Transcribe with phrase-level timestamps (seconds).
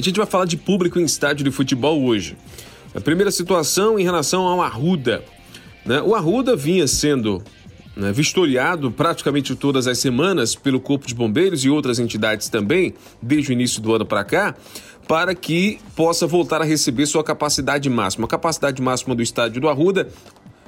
[0.00, 2.34] A gente vai falar de público em estádio de futebol hoje.
[2.94, 5.22] A primeira situação em relação ao Arruda.
[5.84, 6.00] Né?
[6.00, 7.42] O Arruda vinha sendo
[7.94, 13.50] né, vistoriado praticamente todas as semanas pelo Corpo de Bombeiros e outras entidades também, desde
[13.50, 14.54] o início do ano para cá,
[15.06, 18.24] para que possa voltar a receber sua capacidade máxima.
[18.24, 20.08] A capacidade máxima do estádio do Arruda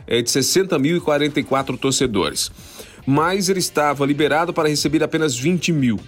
[0.06, 2.52] é de 60.044 torcedores,
[3.06, 5.98] mas ele estava liberado para receber apenas 20 mil.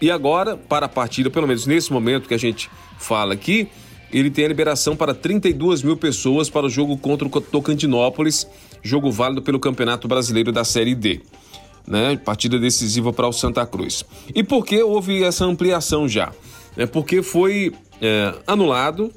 [0.00, 3.68] E agora, para a partida, pelo menos nesse momento que a gente fala aqui,
[4.12, 8.46] ele tem a liberação para 32 mil pessoas para o jogo contra o Tocantinópolis,
[8.82, 11.20] jogo válido pelo Campeonato Brasileiro da Série D.
[11.86, 12.16] Né?
[12.16, 14.04] Partida decisiva para o Santa Cruz.
[14.34, 16.32] E por que houve essa ampliação já?
[16.76, 19.12] É porque foi é, anulado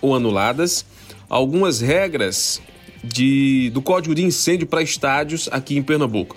[0.00, 0.84] ou anuladas
[1.28, 2.60] algumas regras
[3.02, 6.36] de, do Código de Incêndio para estádios aqui em Pernambuco.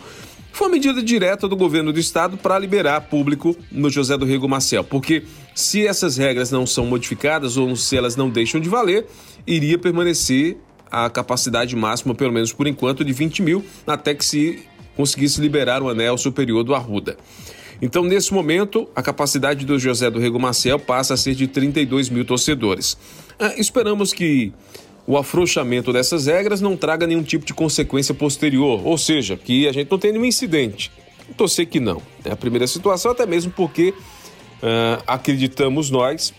[0.54, 4.48] Foi uma medida direta do governo do estado para liberar público no José do Rego
[4.48, 5.24] Marcel, porque
[5.56, 9.08] se essas regras não são modificadas ou se elas não deixam de valer,
[9.48, 10.58] iria permanecer
[10.92, 14.64] a capacidade máxima, pelo menos por enquanto, de 20 mil, até que se
[14.96, 17.18] conseguisse liberar o anel superior do Arruda.
[17.82, 22.10] Então, nesse momento, a capacidade do José do Rego Marcel passa a ser de 32
[22.10, 22.96] mil torcedores.
[23.40, 24.54] Ah, esperamos que
[25.06, 29.72] o afrouxamento dessas regras não traga nenhum tipo de consequência posterior, ou seja, que a
[29.72, 30.92] gente não tenha nenhum incidente.
[31.38, 32.02] Torcer que não.
[32.24, 36.34] É a primeira situação, até mesmo porque uh, acreditamos nós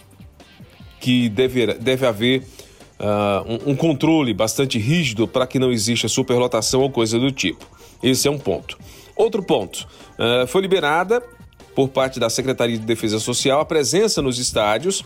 [1.00, 2.42] que deve, deve haver
[2.98, 7.66] uh, um, um, controle bastante rígido para que não exista superlotação ou coisa do tipo.
[8.02, 8.78] Esse é um ponto.
[9.14, 9.86] Outro ponto:
[10.18, 11.22] uh, foi liberada
[11.74, 15.04] por parte da Secretaria de Defesa Social a presença nos estádios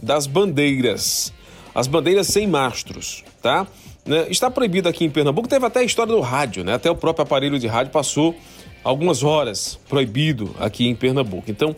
[0.00, 1.32] das bandeiras
[1.74, 3.66] as bandeiras sem mastros, tá?
[4.04, 4.26] Né?
[4.28, 6.74] Está proibido aqui em Pernambuco, teve até a história do rádio, né?
[6.74, 8.34] Até o próprio aparelho de rádio passou
[8.82, 11.50] algumas horas proibido aqui em Pernambuco.
[11.50, 11.74] Então,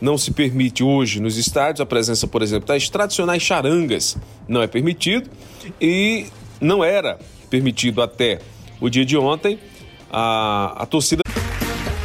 [0.00, 4.16] não se permite hoje nos estádios a presença, por exemplo, das tradicionais charangas.
[4.48, 5.30] Não é permitido
[5.80, 6.26] e
[6.60, 7.18] não era
[7.48, 8.40] permitido até
[8.80, 9.58] o dia de ontem
[10.10, 11.22] a, a torcida.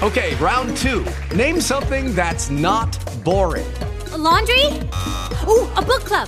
[0.01, 1.03] Ok, round two.
[1.35, 3.65] Name something that's not boring.
[4.13, 4.67] A laundry?
[5.47, 6.27] Uh, a book club.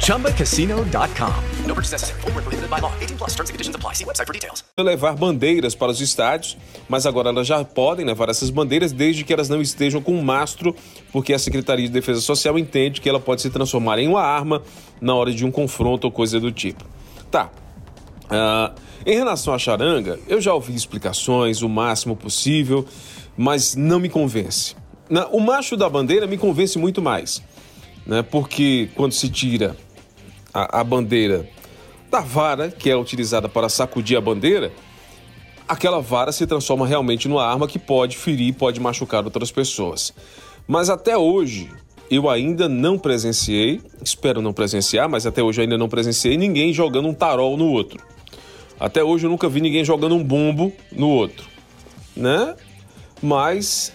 [0.00, 1.66] ChumbaCasino.com.
[1.66, 2.20] No purchase necessary.
[2.22, 2.92] Full prohibited by law.
[3.00, 3.94] 18 plus terms and conditions apply.
[3.94, 4.64] See website for details.
[4.78, 6.56] Levar bandeiras para os estádios,
[6.88, 10.74] mas agora elas já podem levar essas bandeiras desde que elas não estejam com mastro,
[11.12, 14.62] porque a Secretaria de Defesa Social entende que ela pode se transformar em uma arma
[15.00, 16.84] na hora de um confronto ou coisa do tipo.
[17.30, 17.50] Tá.
[18.24, 18.74] Uh,
[19.06, 22.84] em relação à charanga, eu já ouvi explicações o máximo possível,
[23.36, 24.76] mas não me convence.
[25.32, 27.42] O macho da bandeira me convence muito mais,
[28.08, 28.22] né?
[28.22, 29.76] porque quando se tira
[30.52, 31.46] a, a bandeira
[32.10, 34.72] da vara, que é utilizada para sacudir a bandeira,
[35.68, 40.14] aquela vara se transforma realmente numa arma que pode ferir, pode machucar outras pessoas.
[40.66, 41.70] Mas até hoje,
[42.10, 46.72] eu ainda não presenciei, espero não presenciar, mas até hoje eu ainda não presenciei ninguém
[46.72, 48.02] jogando um tarol no outro.
[48.80, 51.46] Até hoje eu nunca vi ninguém jogando um bombo no outro,
[52.16, 52.54] né?
[53.20, 53.92] Mas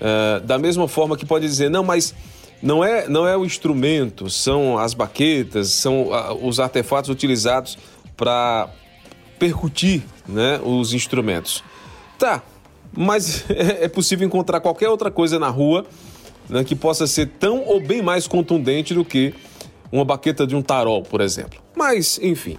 [0.00, 2.14] é, da mesma forma que pode dizer, não, mas
[2.62, 6.08] não é, não é o instrumento, são as baquetas, são
[6.42, 7.76] os artefatos utilizados
[8.16, 8.68] para
[9.38, 11.62] percutir né, os instrumentos.
[12.18, 12.42] Tá,
[12.92, 15.86] mas é possível encontrar qualquer outra coisa na rua
[16.48, 19.34] né, que possa ser tão ou bem mais contundente do que
[19.90, 21.60] uma baqueta de um tarol, por exemplo.
[21.74, 22.56] Mas, enfim.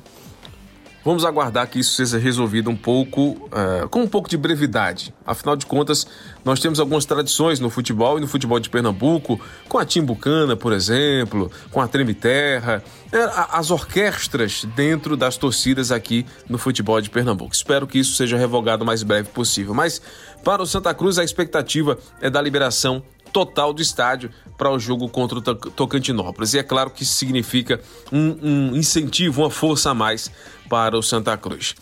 [1.07, 5.13] Vamos aguardar que isso seja resolvido um pouco, uh, com um pouco de brevidade.
[5.25, 6.05] Afinal de contas,
[6.43, 9.39] nós temos algumas tradições no futebol e no futebol de Pernambuco,
[9.69, 13.19] com a Timbucana, por exemplo, com a Treme Terra, é,
[13.53, 17.55] as orquestras dentro das torcidas aqui no futebol de Pernambuco.
[17.55, 19.73] Espero que isso seja revogado o mais breve possível.
[19.73, 20.01] Mas
[20.43, 23.01] para o Santa Cruz, a expectativa é da liberação
[23.31, 26.53] total do estádio para o jogo contra o Tocantinópolis.
[26.53, 27.79] E é claro que isso significa
[28.11, 30.31] um, um incentivo, uma força a mais
[30.69, 31.75] para o Santa Cruz.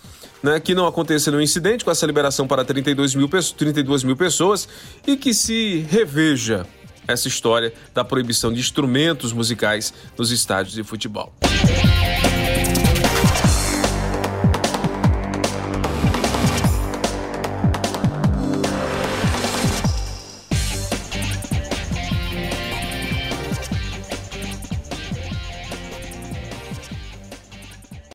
[0.44, 4.68] né, que não aconteça nenhum incidente com essa liberação para 32 mil, 32 mil pessoas
[5.08, 6.68] e que se reveja
[7.08, 11.34] essa história da proibição de instrumentos musicais nos estádios de futebol.